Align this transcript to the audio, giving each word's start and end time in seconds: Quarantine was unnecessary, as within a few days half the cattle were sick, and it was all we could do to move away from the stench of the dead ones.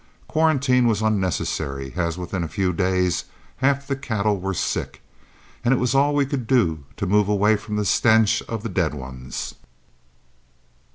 Quarantine 0.27 0.87
was 0.87 1.03
unnecessary, 1.03 1.93
as 1.95 2.17
within 2.17 2.43
a 2.43 2.47
few 2.47 2.73
days 2.73 3.25
half 3.57 3.85
the 3.85 3.95
cattle 3.95 4.39
were 4.39 4.51
sick, 4.51 4.99
and 5.63 5.75
it 5.75 5.79
was 5.79 5.93
all 5.93 6.15
we 6.15 6.25
could 6.25 6.47
do 6.47 6.85
to 6.97 7.05
move 7.05 7.29
away 7.29 7.55
from 7.55 7.75
the 7.75 7.85
stench 7.85 8.41
of 8.49 8.63
the 8.63 8.69
dead 8.69 8.95
ones. 8.95 9.53